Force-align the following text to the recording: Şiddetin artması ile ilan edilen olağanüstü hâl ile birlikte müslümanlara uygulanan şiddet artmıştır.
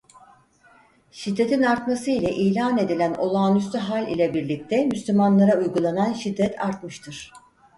Şiddetin 1.11 1.61
artması 1.63 2.11
ile 2.11 2.35
ilan 2.35 2.77
edilen 2.77 3.13
olağanüstü 3.13 3.77
hâl 3.77 4.07
ile 4.07 4.33
birlikte 4.33 4.85
müslümanlara 4.85 5.57
uygulanan 5.57 6.13
şiddet 6.13 6.61
artmıştır. 6.65 7.33